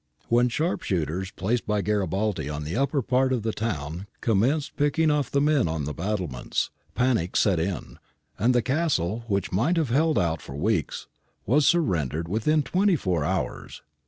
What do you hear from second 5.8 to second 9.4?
the battlements, panic set in, and the castle,